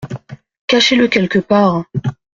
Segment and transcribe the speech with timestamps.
[0.65, 1.85] Cachez-le quelque part.